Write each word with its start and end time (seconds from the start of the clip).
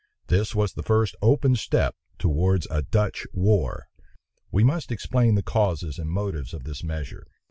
This 0.29 0.55
was 0.55 0.73
the 0.73 0.81
first 0.81 1.15
open 1.21 1.55
step 1.55 1.95
towards 2.17 2.65
a 2.71 2.81
Dutch 2.81 3.27
war. 3.33 3.87
We 4.51 4.63
must 4.63 4.91
explain 4.91 5.35
the 5.35 5.43
causes 5.43 5.99
and 5.99 6.09
motives 6.09 6.55
of 6.55 6.63
this 6.63 6.83
measure. 6.83 7.27